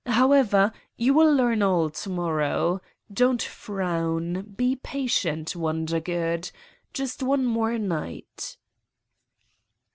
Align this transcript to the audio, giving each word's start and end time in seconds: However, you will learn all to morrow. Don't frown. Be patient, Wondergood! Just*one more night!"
However, 0.07 0.73
you 0.97 1.13
will 1.13 1.31
learn 1.31 1.61
all 1.61 1.91
to 1.91 2.09
morrow. 2.09 2.81
Don't 3.13 3.39
frown. 3.39 4.51
Be 4.57 4.75
patient, 4.77 5.55
Wondergood! 5.55 6.49
Just*one 6.91 7.45
more 7.45 7.77
night!" 7.77 8.57